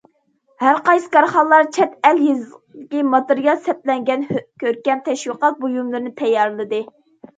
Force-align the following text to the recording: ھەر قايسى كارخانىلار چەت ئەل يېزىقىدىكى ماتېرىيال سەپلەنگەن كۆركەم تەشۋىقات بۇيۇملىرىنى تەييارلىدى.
ھەر 0.61 0.77
قايسى 0.85 1.09
كارخانىلار 1.15 1.67
چەت 1.75 1.93
ئەل 2.09 2.23
يېزىقىدىكى 2.29 3.03
ماتېرىيال 3.11 3.61
سەپلەنگەن 3.69 4.27
كۆركەم 4.65 5.05
تەشۋىقات 5.11 5.61
بۇيۇملىرىنى 5.67 6.15
تەييارلىدى. 6.23 6.81